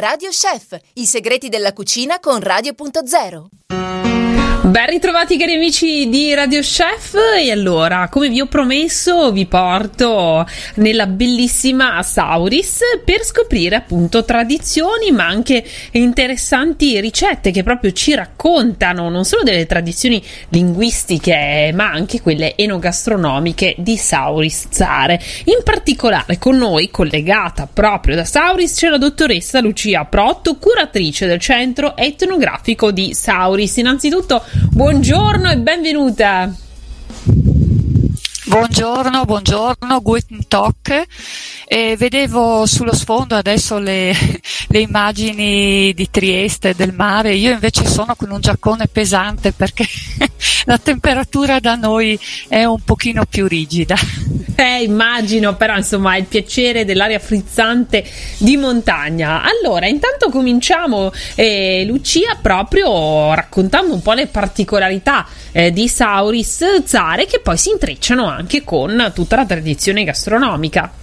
Radio 0.00 0.30
Chef, 0.30 0.80
i 0.94 1.04
segreti 1.04 1.50
della 1.50 1.74
cucina 1.74 2.20
con 2.20 2.38
Radio.0. 2.38 3.89
Ben 4.62 4.86
ritrovati 4.86 5.38
cari 5.38 5.54
amici 5.54 6.10
di 6.10 6.34
Radio 6.34 6.60
Chef 6.60 7.16
e 7.34 7.50
allora, 7.50 8.08
come 8.10 8.28
vi 8.28 8.42
ho 8.42 8.46
promesso, 8.46 9.32
vi 9.32 9.46
porto 9.46 10.46
nella 10.74 11.06
bellissima 11.06 12.02
Sauris 12.02 12.80
per 13.02 13.24
scoprire 13.24 13.76
appunto 13.76 14.22
tradizioni 14.22 15.12
ma 15.12 15.26
anche 15.26 15.64
interessanti 15.92 17.00
ricette 17.00 17.52
che 17.52 17.62
proprio 17.62 17.92
ci 17.92 18.14
raccontano 18.14 19.08
non 19.08 19.24
solo 19.24 19.44
delle 19.44 19.64
tradizioni 19.64 20.22
linguistiche 20.50 21.72
ma 21.74 21.90
anche 21.90 22.20
quelle 22.20 22.54
enogastronomiche 22.54 23.74
di 23.78 23.96
Sauris 23.96 24.66
Zare. 24.68 25.18
In 25.44 25.62
particolare 25.64 26.36
con 26.38 26.58
noi, 26.58 26.90
collegata 26.90 27.66
proprio 27.66 28.14
da 28.14 28.24
Sauris, 28.26 28.74
c'è 28.74 28.88
la 28.88 28.98
dottoressa 28.98 29.60
Lucia 29.60 30.04
Protto, 30.04 30.58
curatrice 30.58 31.26
del 31.26 31.40
centro 31.40 31.96
etnografico 31.96 32.92
di 32.92 33.14
Sauris. 33.14 33.78
Innanzitutto 33.78 34.44
Buongiorno 34.52 35.50
e 35.50 35.58
benvenuta. 35.58 36.52
Buongiorno, 38.50 39.24
buongiorno, 39.26 40.02
Guten 40.02 40.48
Tag. 40.48 41.04
Eh, 41.66 41.94
vedevo 41.96 42.66
sullo 42.66 42.92
sfondo 42.92 43.36
adesso 43.36 43.78
le, 43.78 44.12
le, 44.66 44.78
immagini 44.80 45.94
di 45.94 46.10
Trieste, 46.10 46.74
del 46.74 46.92
mare, 46.92 47.32
io 47.34 47.52
invece 47.52 47.86
sono 47.86 48.16
con 48.16 48.32
un 48.32 48.40
giaccone 48.40 48.88
pesante 48.88 49.52
perché 49.52 49.86
la 50.66 50.78
temperatura 50.78 51.60
da 51.60 51.76
noi 51.76 52.18
è 52.48 52.64
un 52.64 52.80
pochino 52.84 53.24
più 53.24 53.46
rigida. 53.46 53.94
Eh, 54.60 54.82
immagino, 54.82 55.56
però 55.56 55.74
insomma 55.74 56.18
il 56.18 56.26
piacere 56.26 56.84
dell'aria 56.84 57.18
frizzante 57.18 58.04
di 58.36 58.58
montagna. 58.58 59.42
Allora, 59.42 59.86
intanto 59.86 60.28
cominciamo, 60.28 61.10
eh, 61.34 61.82
Lucia, 61.86 62.36
proprio 62.42 63.32
raccontando 63.32 63.94
un 63.94 64.02
po' 64.02 64.12
le 64.12 64.26
particolarità 64.26 65.26
eh, 65.52 65.72
di 65.72 65.88
Sauris 65.88 66.82
Zare 66.84 67.24
che 67.24 67.40
poi 67.40 67.56
si 67.56 67.70
intrecciano 67.70 68.26
anche 68.26 68.39
con 68.64 69.12
tutta 69.14 69.36
la 69.36 69.46
tradizione 69.46 70.04
gastronomica. 70.04 70.99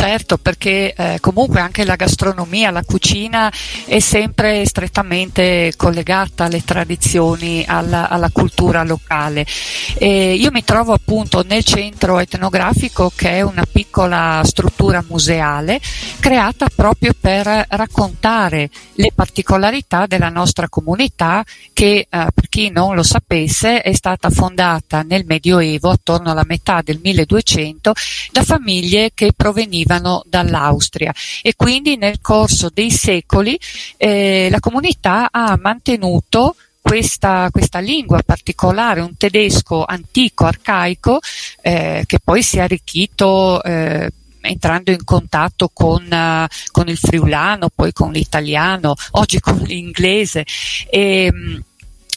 Certo, 0.00 0.38
perché 0.38 0.94
eh, 0.94 1.18
comunque 1.20 1.60
anche 1.60 1.84
la 1.84 1.94
gastronomia, 1.94 2.70
la 2.70 2.82
cucina 2.82 3.52
è 3.84 3.98
sempre 3.98 4.64
strettamente 4.64 5.74
collegata 5.76 6.44
alle 6.44 6.64
tradizioni, 6.64 7.66
alla, 7.66 8.08
alla 8.08 8.30
cultura 8.32 8.82
locale. 8.82 9.44
E 9.98 10.36
io 10.36 10.50
mi 10.52 10.64
trovo 10.64 10.94
appunto 10.94 11.44
nel 11.46 11.64
centro 11.64 12.18
etnografico 12.18 13.12
che 13.14 13.32
è 13.32 13.40
una 13.42 13.66
piccola 13.70 14.40
struttura 14.42 15.04
museale 15.06 15.78
creata 16.18 16.68
proprio 16.74 17.12
per 17.18 17.66
raccontare 17.68 18.70
le 18.94 19.10
particolarità 19.14 20.06
della 20.06 20.30
nostra 20.30 20.70
comunità 20.70 21.44
che, 21.74 22.06
eh, 22.08 22.26
per 22.32 22.48
chi 22.48 22.70
non 22.70 22.94
lo 22.94 23.02
sapesse, 23.02 23.82
è 23.82 23.92
stata 23.92 24.30
fondata 24.30 25.02
nel 25.02 25.26
Medioevo, 25.26 25.90
attorno 25.90 26.30
alla 26.30 26.44
metà 26.46 26.80
del 26.82 27.00
1200, 27.02 27.92
da 28.32 28.42
famiglie 28.42 29.10
che 29.12 29.32
provenivano 29.36 29.89
provenivano 29.90 30.22
dall'Austria 30.26 31.12
e 31.42 31.54
quindi 31.56 31.96
nel 31.96 32.20
corso 32.20 32.70
dei 32.72 32.90
secoli 32.90 33.58
eh, 33.96 34.48
la 34.50 34.60
comunità 34.60 35.28
ha 35.32 35.58
mantenuto 35.60 36.54
questa, 36.80 37.48
questa, 37.50 37.80
lingua 37.80 38.22
particolare, 38.22 39.00
un 39.00 39.14
tedesco 39.16 39.84
antico, 39.84 40.46
arcaico, 40.46 41.18
eh, 41.60 42.04
che 42.06 42.18
poi 42.22 42.42
si 42.42 42.56
è 42.56 42.62
arricchito 42.62 43.62
eh, 43.62 44.10
entrando 44.40 44.90
in 44.90 45.04
contatto 45.04 45.68
con, 45.72 46.02
uh, 46.10 46.46
con, 46.70 46.88
il 46.88 46.96
friulano, 46.96 47.68
poi 47.68 47.92
con 47.92 48.12
l'italiano, 48.12 48.94
oggi 49.12 49.40
con 49.40 49.58
l'inglese. 49.58 50.46
E, 50.88 51.30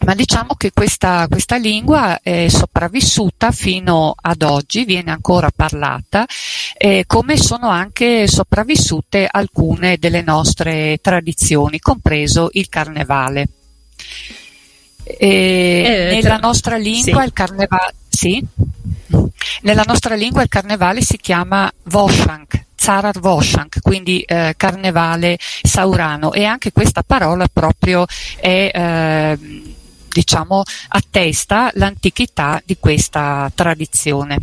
ma 0.04 0.16
diciamo 0.16 0.56
che 0.56 0.72
questa, 0.72 1.28
questa, 1.30 1.56
lingua 1.56 2.20
è 2.22 2.48
sopravvissuta 2.50 3.52
fino 3.52 4.14
ad 4.20 4.42
oggi, 4.42 4.86
viene 4.86 5.12
ancora 5.12 5.50
parlata, 5.56 6.26
eh, 6.78 7.06
come 7.08 7.38
sono 7.38 7.70
anche 7.70 8.28
sopravvissute 8.28 9.28
alcune 9.30 9.98
delle 9.98 10.22
nostre 10.22 10.98
tradizioni, 11.02 11.80
compreso 11.80 12.50
il 12.54 12.70
carnevale. 12.70 13.48
Eh, 15.06 16.20
nella 16.22 16.38
nostra 16.38 16.78
lingua 16.78 17.22
sì. 17.22 17.28
il 17.28 17.34
carnevale, 17.34 17.94
sì? 18.10 18.46
Nella 19.62 19.84
nostra 19.86 20.16
lingua 20.16 20.42
il 20.42 20.50
carnevale 20.50 21.02
si 21.02 21.18
chiama 21.18 21.72
Voshank, 21.84 22.66
Zarar 22.76 23.20
Voshank, 23.20 23.82
quindi 23.82 24.22
eh, 24.22 24.54
carnevale 24.58 25.38
saurano 25.62 26.34
e 26.34 26.46
anche 26.46 26.72
questa 26.72 27.04
parola 27.04 27.48
proprio 27.52 28.06
è 28.40 28.72
eh, 28.74 29.74
diciamo, 30.14 30.64
attesta 30.90 31.72
l'antichità 31.74 32.62
di 32.64 32.78
questa 32.80 33.52
tradizione. 33.54 34.38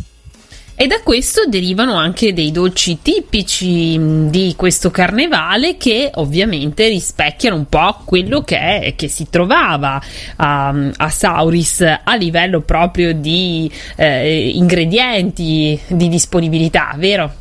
E 0.81 0.87
da 0.87 1.01
questo 1.03 1.45
derivano 1.47 1.93
anche 1.93 2.33
dei 2.33 2.51
dolci 2.51 3.03
tipici 3.03 3.99
di 4.29 4.55
questo 4.57 4.89
carnevale 4.89 5.77
che 5.77 6.09
ovviamente 6.15 6.87
rispecchiano 6.87 7.55
un 7.55 7.67
po' 7.67 8.01
quello 8.03 8.41
che, 8.41 8.57
è, 8.57 8.95
che 8.95 9.07
si 9.07 9.29
trovava 9.29 10.01
a, 10.37 10.73
a, 10.97 11.09
Sauris 11.09 11.81
a 12.03 12.15
livello 12.15 12.61
proprio 12.61 13.13
di 13.13 13.71
eh, 13.95 14.49
ingredienti, 14.55 15.79
di 15.87 16.09
disponibilità, 16.09 16.95
vero? 16.97 17.31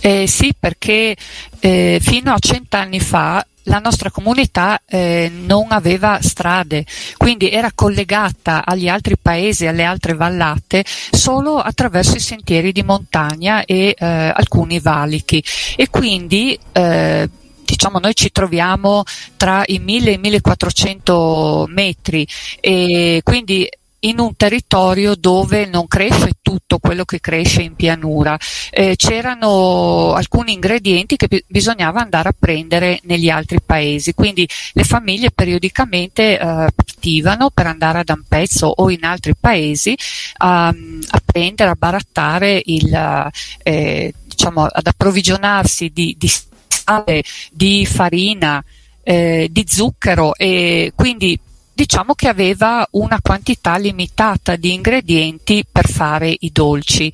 Eh, 0.00 0.26
sì, 0.26 0.52
perché 0.58 1.14
eh, 1.60 1.98
fino 2.00 2.32
a 2.32 2.38
cent'anni 2.40 2.98
fa 2.98 3.46
la 3.64 3.78
nostra 3.78 4.10
comunità 4.10 4.80
eh, 4.86 5.30
non 5.32 5.66
aveva 5.70 6.18
strade, 6.20 6.84
quindi 7.16 7.50
era 7.50 7.70
collegata 7.74 8.64
agli 8.64 8.88
altri 8.88 9.16
paesi, 9.20 9.66
alle 9.66 9.84
altre 9.84 10.14
vallate, 10.14 10.84
solo 10.84 11.58
attraverso 11.58 12.16
i 12.16 12.20
sentieri 12.20 12.72
di 12.72 12.82
montagna 12.82 13.64
e 13.64 13.94
eh, 13.98 14.06
alcuni 14.06 14.80
valichi. 14.80 15.42
E 15.76 15.88
quindi 15.88 16.58
eh, 16.72 17.28
diciamo 17.64 17.98
noi 17.98 18.14
ci 18.14 18.30
troviamo 18.30 19.02
tra 19.36 19.62
i 19.66 19.78
1000 19.78 20.10
e 20.10 20.14
i 20.14 20.18
1400 20.18 21.66
metri 21.68 22.26
e 22.60 23.20
quindi 23.24 23.68
in 24.04 24.18
un 24.18 24.36
territorio 24.36 25.14
dove 25.14 25.66
non 25.66 25.86
cresce 25.86 26.32
tutto 26.42 26.78
quello 26.78 27.04
che 27.04 27.20
cresce 27.20 27.62
in 27.62 27.74
pianura. 27.74 28.38
Eh, 28.70 28.96
c'erano 28.96 30.12
alcuni 30.12 30.52
ingredienti 30.52 31.16
che 31.16 31.26
bi- 31.26 31.44
bisognava 31.46 32.00
andare 32.00 32.28
a 32.28 32.34
prendere 32.38 33.00
negli 33.04 33.28
altri 33.28 33.58
paesi, 33.64 34.14
quindi 34.14 34.48
le 34.72 34.84
famiglie 34.84 35.30
periodicamente 35.30 36.38
eh, 36.38 36.38
partivano 36.38 37.50
per 37.50 37.66
andare 37.66 38.00
ad 38.00 38.08
Ampezzo 38.08 38.66
o 38.66 38.90
in 38.90 39.04
altri 39.04 39.34
paesi 39.38 39.96
a, 40.38 40.68
a 40.68 41.22
prendere, 41.24 41.70
a 41.70 41.76
barattare 41.76 42.62
il, 42.64 43.30
eh, 43.62 44.14
diciamo, 44.24 44.64
ad 44.64 44.86
approvvigionarsi 44.86 45.90
di, 45.90 46.14
di 46.18 46.30
sale, 46.68 47.22
di 47.50 47.86
farina, 47.86 48.62
eh, 49.02 49.48
di 49.50 49.64
zucchero 49.66 50.34
e 50.34 50.92
quindi 50.94 51.38
diciamo 51.74 52.14
che 52.14 52.28
aveva 52.28 52.86
una 52.92 53.18
quantità 53.20 53.76
limitata 53.76 54.56
di 54.56 54.72
ingredienti 54.72 55.64
per 55.70 55.88
fare 55.88 56.34
i 56.38 56.50
dolci. 56.52 57.12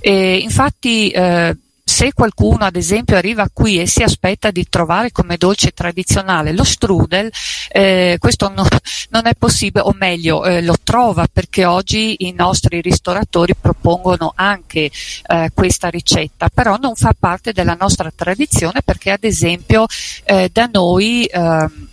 E 0.00 0.36
infatti 0.36 1.10
eh, 1.10 1.56
se 1.84 2.12
qualcuno 2.12 2.64
ad 2.64 2.76
esempio 2.76 3.16
arriva 3.16 3.48
qui 3.52 3.80
e 3.80 3.86
si 3.86 4.02
aspetta 4.02 4.50
di 4.50 4.66
trovare 4.68 5.10
come 5.10 5.36
dolce 5.36 5.72
tradizionale 5.72 6.52
lo 6.52 6.64
strudel, 6.64 7.30
eh, 7.68 8.16
questo 8.18 8.48
no, 8.48 8.66
non 9.10 9.26
è 9.26 9.34
possibile, 9.34 9.84
o 9.84 9.94
meglio 9.98 10.44
eh, 10.44 10.62
lo 10.62 10.76
trova 10.82 11.26
perché 11.30 11.64
oggi 11.64 12.16
i 12.20 12.32
nostri 12.32 12.80
ristoratori 12.80 13.54
propongono 13.54 14.32
anche 14.34 14.90
eh, 15.26 15.50
questa 15.52 15.88
ricetta, 15.88 16.48
però 16.48 16.76
non 16.76 16.94
fa 16.94 17.14
parte 17.18 17.52
della 17.52 17.76
nostra 17.78 18.12
tradizione 18.14 18.80
perché 18.82 19.10
ad 19.10 19.24
esempio 19.24 19.86
eh, 20.24 20.48
da 20.52 20.68
noi 20.72 21.24
ehm, 21.24 21.88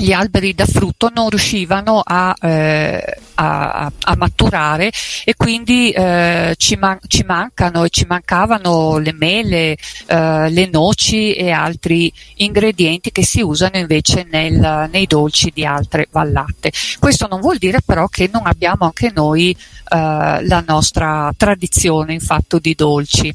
gli 0.00 0.12
alberi 0.12 0.54
da 0.54 0.64
frutto 0.64 1.10
non 1.12 1.28
riuscivano 1.28 2.00
a, 2.04 2.32
eh, 2.40 3.16
a, 3.34 3.90
a 4.00 4.16
maturare 4.16 4.92
e 5.24 5.34
quindi 5.36 5.90
eh, 5.90 6.54
ci, 6.56 6.76
man- 6.76 7.00
ci, 7.08 7.24
mancano 7.24 7.82
e 7.82 7.90
ci 7.90 8.06
mancavano 8.06 8.98
le 8.98 9.12
mele, 9.12 9.76
eh, 10.06 10.50
le 10.50 10.68
noci 10.70 11.32
e 11.32 11.50
altri 11.50 12.12
ingredienti 12.36 13.10
che 13.10 13.24
si 13.24 13.40
usano 13.40 13.76
invece 13.76 14.24
nel, 14.30 14.88
nei 14.92 15.06
dolci 15.06 15.50
di 15.52 15.64
altre 15.64 16.06
vallate. 16.12 16.70
Questo 17.00 17.26
non 17.28 17.40
vuol 17.40 17.58
dire 17.58 17.80
però 17.84 18.06
che 18.06 18.30
non 18.32 18.46
abbiamo 18.46 18.84
anche 18.84 19.10
noi 19.12 19.50
eh, 19.50 19.56
la 19.88 20.62
nostra 20.64 21.32
tradizione 21.36 22.12
in 22.12 22.20
fatto 22.20 22.60
di 22.60 22.74
dolci. 22.76 23.34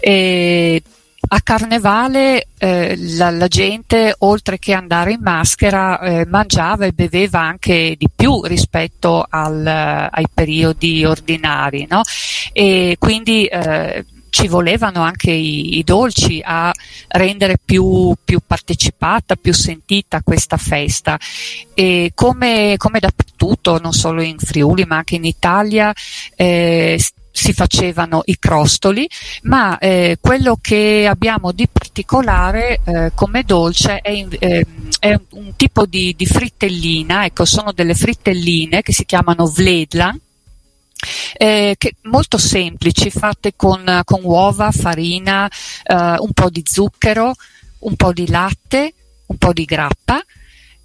E 0.00 0.82
a 1.26 1.40
Carnevale 1.40 2.48
eh, 2.58 2.96
la, 2.96 3.30
la, 3.30 3.48
gente, 3.48 4.14
oltre 4.18 4.58
che 4.58 4.72
andare 4.72 5.12
in 5.12 5.20
maschera, 5.20 6.00
eh, 6.00 6.26
mangiava 6.26 6.86
e 6.86 6.92
beveva 6.92 7.40
anche 7.40 7.94
di 7.98 8.08
più 8.14 8.42
rispetto 8.44 9.24
al, 9.28 9.66
ai 9.66 10.26
periodi 10.32 11.04
ordinari, 11.04 11.86
no? 11.88 12.02
E 12.52 12.96
quindi 12.98 13.46
eh, 13.46 14.04
ci 14.34 14.48
volevano 14.48 15.02
anche 15.02 15.30
i, 15.30 15.78
i 15.78 15.84
dolci 15.84 16.42
a 16.44 16.72
rendere 17.08 17.56
più, 17.64 18.14
più, 18.24 18.40
partecipata, 18.44 19.36
più 19.36 19.52
sentita 19.52 20.22
questa 20.22 20.56
festa. 20.56 21.16
E 21.72 22.10
come, 22.14 22.74
come 22.76 22.98
dappertutto, 22.98 23.78
non 23.78 23.92
solo 23.92 24.22
in 24.22 24.38
Friuli 24.38 24.84
ma 24.86 24.96
anche 24.96 25.14
in 25.14 25.24
Italia, 25.24 25.92
eh, 26.34 26.98
si 27.36 27.52
facevano 27.52 28.22
i 28.26 28.38
crostoli, 28.38 29.10
ma 29.42 29.76
eh, 29.78 30.18
quello 30.20 30.56
che 30.60 31.04
abbiamo 31.08 31.50
di 31.50 31.66
particolare 31.66 32.80
eh, 32.84 33.10
come 33.12 33.42
dolce 33.42 33.98
è, 33.98 34.24
eh, 34.38 34.64
è, 35.00 35.18
un 35.30 35.56
tipo 35.56 35.84
di, 35.84 36.14
di, 36.16 36.26
frittellina, 36.26 37.24
ecco, 37.24 37.44
sono 37.44 37.72
delle 37.72 37.96
frittelline 37.96 38.82
che 38.82 38.92
si 38.92 39.04
chiamano 39.04 39.48
vledla, 39.48 40.16
eh, 41.36 41.74
che, 41.76 41.96
molto 42.02 42.38
semplici, 42.38 43.10
fatte 43.10 43.54
con, 43.56 44.02
con 44.04 44.20
uova, 44.22 44.70
farina, 44.70 45.50
eh, 45.82 45.94
un 45.94 46.32
po' 46.32 46.50
di 46.50 46.62
zucchero, 46.64 47.34
un 47.80 47.96
po' 47.96 48.12
di 48.12 48.28
latte, 48.28 48.94
un 49.26 49.38
po' 49.38 49.52
di 49.52 49.64
grappa, 49.64 50.24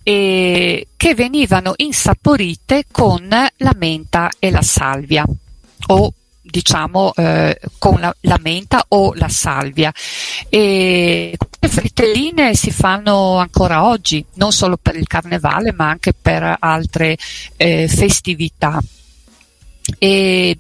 e 0.02 0.88
che 0.98 1.14
venivano 1.14 1.74
insaporite 1.76 2.86
con 2.90 3.28
la 3.30 3.76
menta 3.78 4.32
e 4.40 4.50
la 4.50 4.64
salvia 4.64 5.24
o 5.88 6.14
diciamo 6.42 7.14
eh, 7.16 7.60
con 7.78 8.00
la, 8.00 8.16
la, 8.22 8.40
menta 8.42 8.86
o 8.90 9.14
la 9.16 9.30
salvia. 9.30 9.94
E 10.50 11.38
le 11.60 11.68
frittelline 11.68 12.56
si 12.56 12.72
fanno 12.72 13.38
ancora 13.38 13.86
oggi 13.86 14.24
non 14.36 14.52
solo 14.52 14.78
per 14.78 14.96
il 14.96 15.08
carnevale 15.08 15.74
ma 15.74 15.90
anche 15.90 16.14
per 16.14 16.58
altre 16.60 17.18
eh, 17.58 17.88
festività. 17.88 18.80
E 19.98 20.58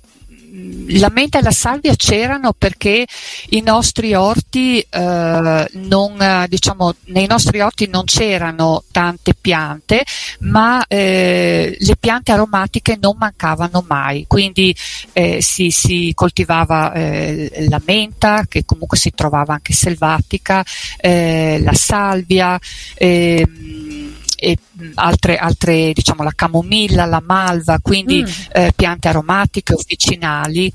la 0.90 1.10
menta 1.10 1.40
e 1.40 1.42
la 1.42 1.52
salvia 1.52 1.96
c'erano 1.96 2.54
perché 2.54 3.06
i 3.50 3.62
nostri 3.62 4.14
orti 4.14 4.80
eh, 4.80 5.68
non, 5.74 6.46
diciamo, 6.48 6.96
nei 7.06 7.28
nostri 7.28 7.60
orti 7.60 7.88
non 7.88 8.06
c'erano 8.06 8.84
tante 8.92 9.34
piante, 9.40 10.04
ma 10.40 10.84
eh, 10.88 11.76
le 11.80 11.96
piante 11.98 12.32
aromatiche 12.32 12.98
non 13.00 13.16
mancavano 13.18 13.84
mai, 13.88 14.26
quindi 14.28 14.76
eh, 15.14 15.42
si, 15.42 15.70
si, 15.72 16.12
coltivava 16.16 16.94
eh, 16.94 17.66
la 17.70 17.82
menta, 17.86 18.46
che 18.48 18.66
comunque 18.66 18.98
si 18.98 19.12
trovava 19.12 19.54
anche 19.54 19.74
selvatica, 19.74 20.64
eh, 20.98 21.60
la 21.64 21.74
salvia. 21.74 22.60
Ehm, 22.96 24.09
e 24.40 24.58
altre, 24.96 25.38
altre 25.38 25.92
diciamo 25.94 26.24
la 26.24 26.34
camomilla, 26.34 27.06
la 27.06 27.22
malva, 27.26 27.80
quindi 27.82 28.24
mm. 28.24 28.52
eh, 28.54 28.72
piante 28.76 29.08
aromatiche 29.08 29.74
officinali. 29.74 30.72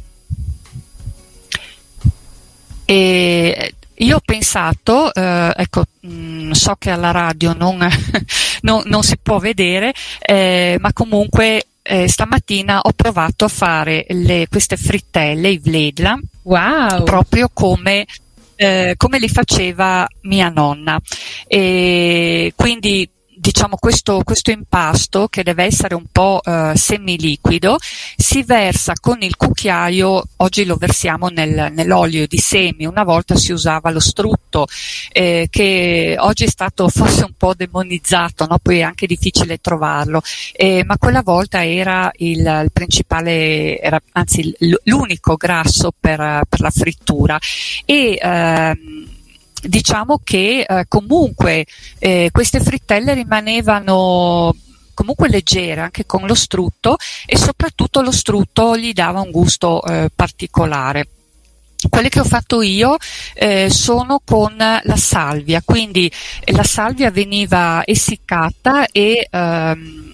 E 2.87 3.75
io 3.99 4.16
ho 4.16 4.22
pensato, 4.25 5.12
eh, 5.14 5.52
ecco, 5.56 5.84
mh, 6.00 6.50
so 6.50 6.75
che 6.78 6.90
alla 6.90 7.12
radio 7.12 7.55
non, 7.55 7.78
non, 8.62 8.82
non 8.87 9.02
si 9.02 9.16
può 9.22 9.38
vedere, 9.38 9.94
eh, 10.20 10.76
ma 10.81 10.93
comunque 10.93 11.66
eh, 11.87 12.08
stamattina 12.08 12.81
ho 12.81 12.93
provato 12.93 13.44
a 13.44 13.49
fare 13.49 14.06
le, 14.08 14.46
queste 14.49 14.76
frittelle, 14.76 15.50
i 15.50 15.58
vledla, 15.58 16.19
wow. 16.43 17.05
proprio 17.05 17.50
come, 17.52 18.06
eh, 18.56 18.94
come 18.96 19.19
li 19.19 19.28
faceva 19.28 20.06
mia 20.22 20.49
nonna. 20.49 21.00
E 21.46 22.52
quindi 22.56 23.08
diciamo 23.44 23.76
questo, 23.76 24.23
questo, 24.25 24.50
impasto 24.52 25.29
che 25.29 25.43
deve 25.43 25.64
essere 25.64 25.94
un 25.94 26.06
po' 26.11 26.41
eh, 26.43 26.73
semiliquido 26.76 27.76
si 28.17 28.43
versa 28.43 28.94
con 28.99 29.20
il 29.20 29.37
cucchiaio, 29.37 30.25
oggi 30.37 30.64
lo 30.64 30.76
versiamo 30.76 31.29
nel, 31.29 31.70
nell'olio 31.70 32.26
di 32.26 32.38
semi, 32.38 32.87
una 32.87 33.05
volta 33.05 33.37
si 33.37 33.52
usava 33.52 33.91
lo 33.91 34.00
strutto 34.00 34.67
eh, 35.12 35.49
che 35.50 36.17
oggi 36.19 36.44
è 36.44 36.49
stato 36.49 36.88
forse 36.88 37.25
un 37.25 37.35
po' 37.37 37.52
demonizzato, 37.52 38.46
no? 38.46 38.58
poi 38.62 38.79
è 38.79 38.82
anche 38.82 39.06
difficile 39.06 39.58
trovarlo, 39.58 40.23
eh, 40.52 40.82
ma 40.87 40.97
quella 40.97 41.20
volta 41.20 41.67
era 41.67 42.11
il, 42.17 42.38
il 42.38 42.70
principale, 42.73 43.79
era, 43.79 44.00
anzi 44.12 44.55
l'unico 44.85 45.37
grasso 45.37 45.93
per, 45.99 46.44
per 46.49 46.61
la 46.61 46.70
frittura. 46.70 47.38
E 47.85 48.19
ehm, 48.19 49.13
diciamo 49.64 50.20
che 50.22 50.64
eh, 50.69 50.84
comunque 50.88 51.66
eh, 51.99 52.31
queste 52.32 52.61
frittelle 52.61 53.14
rimanevano 53.14 54.55
comunque 54.94 55.28
leggere 55.28 55.81
anche 55.81 56.06
con 56.06 56.26
lo 56.26 56.34
strutto 56.34 56.96
e 57.26 57.37
soprattutto 57.37 58.00
lo 58.00 58.12
strutto 58.12 58.76
gli 58.76 58.93
dava 58.93 59.20
un 59.20 59.31
gusto 59.31 59.82
eh, 59.84 60.11
particolare. 60.14 61.08
Quelle 61.87 62.08
che 62.08 62.20
ho 62.20 62.25
fatto 62.25 62.62
io 62.62 62.96
eh, 63.34 63.69
sono 63.69 64.20
con 64.25 64.56
la 64.56 64.96
salvia, 64.96 65.61
quindi 65.62 66.11
la 66.46 66.62
salvia 66.62 67.11
veniva 67.11 67.82
essiccata 67.84 68.87
e 68.87 69.28
ehm, 69.31 70.13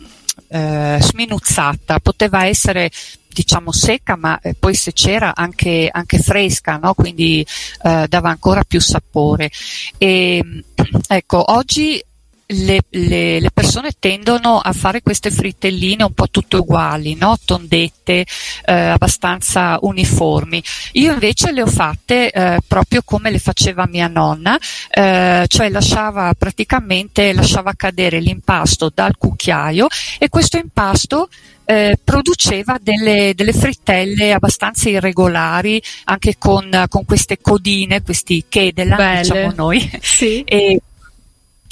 eh, 0.50 0.99
sminuzzata, 1.00 2.00
poteva 2.00 2.44
essere 2.47 2.91
diciamo 3.32 3.70
secca, 3.70 4.17
ma 4.17 4.41
eh, 4.41 4.55
poi 4.55 4.75
se 4.75 4.93
c'era 4.93 5.35
anche, 5.35 5.88
anche 5.91 6.19
fresca, 6.19 6.76
no? 6.76 6.94
quindi 6.94 7.47
eh, 7.82 8.06
dava 8.08 8.29
ancora 8.29 8.64
più 8.64 8.81
sapore. 8.81 9.50
E, 9.97 10.64
ecco, 11.08 11.52
oggi 11.52 12.02
le, 12.50 12.81
le, 12.91 13.41
le, 13.41 13.50
persone 13.52 13.91
tendono 13.99 14.58
a 14.58 14.73
fare 14.73 15.02
queste 15.02 15.31
fritelline 15.31 16.05
un 16.05 16.12
po' 16.12 16.29
tutte 16.31 16.56
uguali, 16.56 17.14
no? 17.14 17.37
tondette, 17.44 18.26
eh, 18.64 18.75
abbastanza 18.75 19.79
uniformi. 19.81 20.62
Io 20.93 21.12
invece 21.12 21.52
le 21.52 21.62
ho 21.62 21.67
fatte 21.67 22.31
eh, 22.31 22.58
proprio 22.67 23.02
come 23.05 23.31
le 23.31 23.38
faceva 23.38 23.87
mia 23.87 24.08
nonna, 24.08 24.58
eh, 24.91 25.44
cioè 25.47 25.69
lasciava 25.69 26.35
praticamente 26.37 27.32
lasciava 27.32 27.73
cadere 27.75 28.20
l'impasto 28.20 28.91
dal 28.93 29.17
cucchiaio 29.17 29.87
e 30.19 30.29
questo 30.29 30.56
impasto 30.56 31.29
eh, 31.64 31.99
produceva 32.02 32.79
delle, 32.81 33.32
delle, 33.37 33.52
frittelle 33.52 34.32
abbastanza 34.32 34.88
irregolari, 34.88 35.81
anche 36.05 36.35
con, 36.37 36.87
con 36.88 37.05
queste 37.05 37.38
codine, 37.41 38.02
questi 38.02 38.44
kedelan, 38.49 39.23
diciamo 39.23 39.52
noi. 39.55 39.91
Sì. 40.02 40.43
E, 40.43 40.81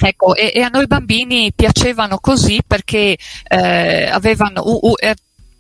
Ecco, 0.01 0.37
e, 0.37 0.53
e, 0.55 0.61
a 0.63 0.69
noi 0.69 0.87
bambini 0.87 1.53
piacevano 1.55 2.19
così 2.19 2.61
perché 2.65 3.19
eh, 3.49 4.09
avevano, 4.09 4.63
uh, 4.65 4.91
uh, 4.91 4.95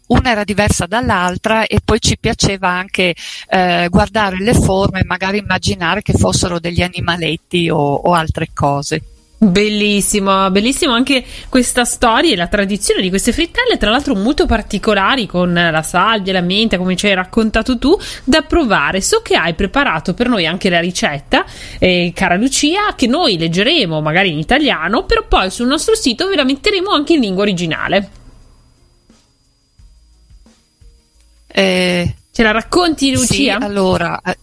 una 0.08 0.30
era 0.30 0.44
diversa 0.44 0.86
dall'altra 0.86 1.66
e 1.66 1.80
poi 1.84 2.00
ci 2.00 2.16
piaceva 2.18 2.68
anche 2.68 3.14
eh, 3.48 3.88
guardare 3.90 4.38
le 4.38 4.54
forme 4.54 5.02
magari 5.04 5.38
immaginare 5.38 6.02
che 6.02 6.12
fossero 6.12 6.60
degli 6.60 6.82
animaletti 6.82 7.68
o, 7.68 7.76
o 7.76 8.12
altre 8.12 8.48
cose. 8.54 9.02
Bellissimo, 9.40 10.50
bellissimo 10.50 10.94
anche 10.94 11.24
questa 11.48 11.84
storia 11.84 12.32
e 12.32 12.36
la 12.36 12.48
tradizione 12.48 13.00
di 13.00 13.08
queste 13.08 13.32
frittelle, 13.32 13.76
tra 13.76 13.88
l'altro 13.88 14.16
molto 14.16 14.46
particolari 14.46 15.26
con 15.26 15.52
la 15.52 15.82
salvia, 15.82 16.32
la 16.32 16.40
menta, 16.40 16.76
come 16.76 16.96
ci 16.96 17.06
hai 17.06 17.14
raccontato 17.14 17.78
tu, 17.78 17.96
da 18.24 18.42
provare. 18.42 19.00
So 19.00 19.20
che 19.22 19.36
hai 19.36 19.54
preparato 19.54 20.12
per 20.12 20.28
noi 20.28 20.44
anche 20.44 20.68
la 20.68 20.80
ricetta, 20.80 21.44
eh, 21.78 22.10
cara 22.12 22.34
Lucia, 22.34 22.94
che 22.96 23.06
noi 23.06 23.38
leggeremo 23.38 24.00
magari 24.00 24.32
in 24.32 24.38
italiano, 24.38 25.04
però 25.04 25.24
poi 25.28 25.52
sul 25.52 25.68
nostro 25.68 25.94
sito 25.94 26.26
ve 26.26 26.34
la 26.34 26.44
metteremo 26.44 26.90
anche 26.90 27.12
in 27.12 27.20
lingua 27.20 27.42
originale. 27.42 28.10
Eh, 31.46 32.14
Ce 32.38 32.44
la 32.44 32.52
racconti 32.52 33.10
Lucia? 33.12 33.34
Sì, 33.34 33.48
allora, 33.50 34.20
eh, 34.24 34.36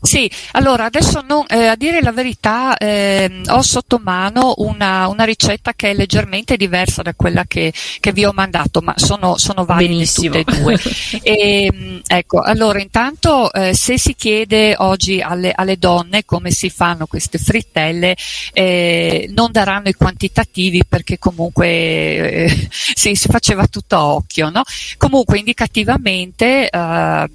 sì, 0.00 0.30
allora 0.52 0.84
adesso 0.84 1.24
non, 1.26 1.44
eh, 1.48 1.66
a 1.66 1.74
dire 1.74 2.00
la 2.00 2.12
verità 2.12 2.76
eh, 2.76 3.42
ho 3.48 3.62
sotto 3.62 4.00
mano 4.02 4.54
una, 4.58 5.08
una, 5.08 5.24
ricetta 5.24 5.72
che 5.74 5.90
è 5.90 5.94
leggermente 5.94 6.56
diversa 6.56 7.02
da 7.02 7.14
quella 7.14 7.44
che, 7.46 7.72
che 7.98 8.12
vi 8.12 8.24
ho 8.24 8.32
mandato, 8.32 8.80
ma 8.80 8.94
sono, 8.96 9.36
sono 9.38 9.64
valide 9.64 10.06
tutte 10.06 10.38
e 10.38 10.44
due. 10.44 10.78
e, 11.22 11.64
ehm, 11.72 12.00
ecco, 12.06 12.40
allora 12.40 12.80
intanto 12.80 13.52
eh, 13.52 13.74
se 13.74 13.98
si 13.98 14.14
chiede 14.14 14.76
oggi 14.78 15.20
alle, 15.20 15.52
alle, 15.52 15.78
donne 15.78 16.24
come 16.24 16.52
si 16.52 16.70
fanno 16.70 17.06
queste 17.06 17.38
frittelle, 17.38 18.16
eh, 18.52 19.28
non 19.34 19.50
daranno 19.50 19.88
i 19.88 19.94
quantitativi 19.94 20.84
perché 20.86 21.18
comunque 21.18 21.66
eh, 21.66 22.68
sì, 22.70 23.16
si 23.16 23.28
faceva 23.28 23.66
tutto 23.66 23.96
a 23.96 24.06
occhio, 24.06 24.48
no? 24.48 24.62
Comunque 24.96 25.38
indicativamente 25.38 26.68
eh, 26.68 27.28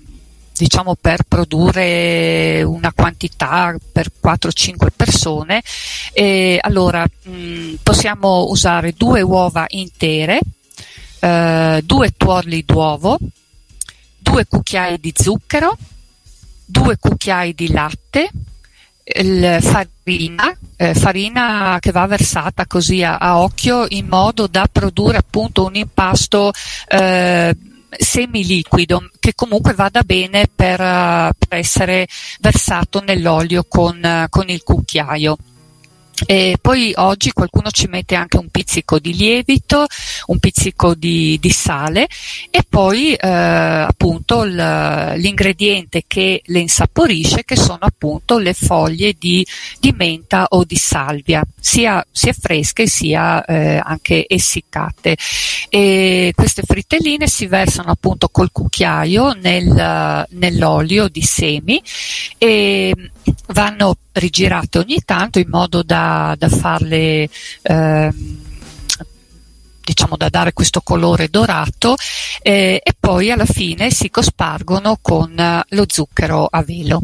diciamo 0.63 0.95
per 0.95 1.23
produrre 1.27 2.63
una 2.63 2.93
quantità 2.93 3.75
per 3.91 4.11
4-5 4.23 4.87
persone. 4.95 5.61
E 6.13 6.57
allora 6.61 7.05
mh, 7.05 7.31
mm, 7.31 7.73
possiamo 7.83 8.45
usare 8.47 8.93
due 8.93 9.21
uova 9.21 9.65
intere 9.69 10.39
eh, 11.19 11.81
due 11.83 12.13
tuorli 12.15 12.63
d'uovo 12.63 13.17
due 14.17 14.45
cucchiai 14.47 14.99
di 14.99 15.13
zucchero 15.13 15.77
due 16.65 16.97
cucchiai 16.97 17.53
di 17.53 17.69
latte 17.69 18.29
farina, 19.03 20.57
eh, 20.77 20.93
farina 20.95 21.77
che 21.81 21.91
va 21.91 22.05
versata 22.07 22.65
così 22.65 23.03
a, 23.03 23.17
a, 23.17 23.39
occhio 23.39 23.85
in 23.89 24.07
modo 24.07 24.47
da 24.47 24.65
produrre 24.71 25.17
appunto 25.17 25.65
un 25.65 25.75
impasto 25.75 26.53
eh, 26.87 27.53
semiliquido 27.97 29.09
che 29.19 29.33
comunque 29.35 29.73
vada 29.73 30.01
bene 30.01 30.47
per, 30.53 30.77
per 30.77 31.57
essere 31.57 32.07
versato 32.39 33.01
nell'olio 33.01 33.65
con, 33.67 34.27
con 34.29 34.49
il 34.49 34.63
cucchiaio. 34.63 35.37
E 36.25 36.57
poi 36.61 36.93
oggi 36.95 37.31
qualcuno 37.31 37.69
ci 37.71 37.87
mette 37.87 38.15
anche 38.15 38.37
un 38.37 38.49
pizzico 38.49 38.99
di 38.99 39.15
lievito, 39.15 39.85
un 40.27 40.39
pizzico 40.39 40.93
di, 40.93 41.37
di 41.41 41.49
sale 41.49 42.07
e 42.49 42.63
poi 42.67 43.13
eh, 43.13 43.27
appunto 43.27 44.43
l, 44.43 44.55
l'ingrediente 44.55 46.03
che 46.07 46.41
le 46.45 46.59
insaporisce 46.59 47.43
che 47.43 47.55
sono 47.55 47.79
appunto 47.81 48.37
le 48.37 48.53
foglie 48.53 49.15
di, 49.17 49.45
di 49.79 49.91
menta 49.97 50.45
o 50.49 50.63
di 50.63 50.75
salvia, 50.75 51.43
sia, 51.59 52.05
sia 52.11 52.33
fresche 52.33 52.87
sia 52.87 53.43
eh, 53.43 53.81
anche 53.83 54.25
essiccate. 54.27 55.17
E 55.69 56.31
queste 56.35 56.61
frittelline 56.63 57.27
si 57.27 57.47
versano 57.47 57.89
appunto 57.89 58.29
col 58.29 58.51
cucchiaio 58.51 59.33
nel, 59.33 60.27
nell'olio 60.29 61.07
di 61.07 61.21
semi 61.21 61.81
e 62.37 62.93
vanno 63.47 63.97
rigirate 64.13 64.77
ogni 64.77 65.01
tanto 65.03 65.39
in 65.39 65.49
modo 65.49 65.81
da, 65.81 66.02
da 66.37 66.49
farle 66.49 67.29
eh, 67.61 68.13
diciamo 69.83 70.15
da 70.15 70.29
dare 70.29 70.53
questo 70.53 70.81
colore 70.81 71.27
dorato 71.29 71.95
eh, 72.41 72.81
e 72.83 72.95
poi 72.97 73.31
alla 73.31 73.45
fine 73.45 73.91
si 73.91 74.09
cospargono 74.09 74.97
con 75.01 75.63
lo 75.67 75.85
zucchero 75.87 76.47
a 76.49 76.63
velo. 76.63 77.01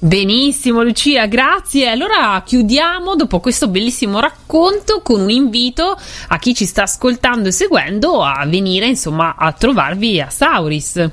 Benissimo 0.00 0.84
Lucia, 0.84 1.26
grazie. 1.26 1.88
Allora 1.88 2.40
chiudiamo 2.46 3.16
dopo 3.16 3.40
questo 3.40 3.66
bellissimo 3.66 4.20
racconto 4.20 5.00
con 5.02 5.22
un 5.22 5.30
invito 5.30 5.98
a 6.28 6.38
chi 6.38 6.54
ci 6.54 6.66
sta 6.66 6.82
ascoltando 6.82 7.48
e 7.48 7.52
seguendo 7.52 8.22
a 8.22 8.44
venire 8.46 8.86
insomma 8.86 9.34
a 9.36 9.50
trovarvi 9.52 10.20
a 10.20 10.30
Sauris 10.30 11.10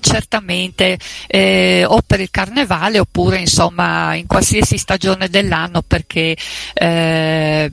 certamente 0.00 0.98
eh, 1.26 1.84
o 1.86 2.00
per 2.06 2.20
il 2.20 2.30
carnevale 2.30 2.98
oppure 2.98 3.38
insomma 3.38 4.14
in 4.14 4.26
qualsiasi 4.26 4.78
stagione 4.78 5.28
dell'anno 5.28 5.82
perché 5.82 6.36
eh, 6.74 7.72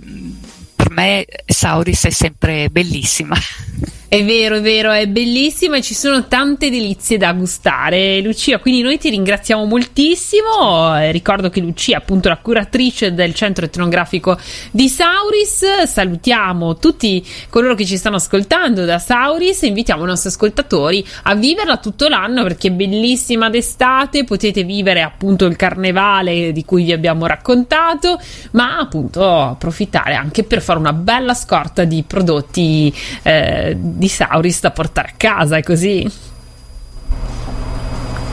per 0.75 0.89
me 0.91 1.25
Sauris 1.45 2.05
è 2.05 2.09
sempre 2.09 2.69
bellissima. 2.69 3.35
È 4.15 4.23
vero, 4.23 4.55
è 4.55 4.61
vero, 4.61 4.93
è 4.93 5.07
bellissima 5.07 5.75
e 5.75 5.81
ci 5.81 5.93
sono 5.93 6.25
tante 6.25 6.69
delizie 6.69 7.17
da 7.17 7.33
gustare. 7.33 8.21
Lucia, 8.21 8.59
quindi 8.59 8.81
noi 8.81 8.97
ti 8.97 9.09
ringraziamo 9.09 9.65
moltissimo. 9.65 10.97
Eh, 10.97 11.11
ricordo 11.11 11.49
che 11.49 11.59
Lucia 11.59 11.95
è 11.95 11.97
appunto 11.97 12.29
la 12.29 12.37
curatrice 12.37 13.13
del 13.13 13.33
centro 13.33 13.65
etnografico 13.65 14.39
di 14.71 14.87
Sauris. 14.87 15.83
Salutiamo 15.83 16.77
tutti 16.77 17.27
coloro 17.49 17.75
che 17.75 17.83
ci 17.83 17.97
stanno 17.97 18.15
ascoltando 18.15 18.85
da 18.85 18.99
Sauris 18.99 19.63
e 19.63 19.67
invitiamo 19.67 20.05
i 20.05 20.07
nostri 20.07 20.29
ascoltatori 20.29 21.05
a 21.23 21.35
viverla 21.35 21.75
tutto 21.75 22.07
l'anno 22.07 22.43
perché 22.43 22.69
è 22.69 22.71
bellissima 22.71 23.49
d'estate. 23.49 24.23
Potete 24.23 24.63
vivere 24.63 25.01
appunto 25.01 25.43
il 25.43 25.57
carnevale 25.57 26.53
di 26.53 26.63
cui 26.63 26.85
vi 26.85 26.93
abbiamo 26.93 27.27
raccontato, 27.27 28.17
ma 28.51 28.77
appunto 28.77 29.29
approfittare 29.29 30.13
anche 30.13 30.45
per 30.45 30.61
fare 30.61 30.79
una 30.79 30.93
bella 30.93 31.33
scorta 31.33 31.83
di 31.83 32.01
prodotti. 32.07 32.93
Eh, 33.21 33.75
di 33.77 34.03
Sauris 34.07 34.59
da 34.61 34.71
portare 34.71 35.09
a 35.09 35.13
casa, 35.17 35.57
è 35.57 35.63
così? 35.63 36.09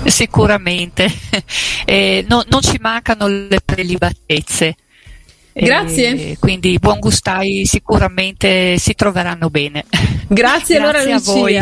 Sicuramente, 0.05 1.09
eh, 1.85 2.25
no, 2.29 2.45
non 2.49 2.61
ci 2.61 2.79
mancano 2.81 3.27
le 3.29 3.61
prelibatezze. 3.65 4.77
Grazie. 5.53 6.31
Eh, 6.31 6.37
quindi 6.39 6.79
buon 6.79 6.99
gustai 6.99 7.67
sicuramente 7.67 8.79
si 8.79 8.95
troveranno 8.95 9.51
bene. 9.51 9.85
Grazie, 10.27 10.77
allora 10.79 11.05
Grazie 11.05 11.31
a 11.31 11.35
voi, 11.35 11.57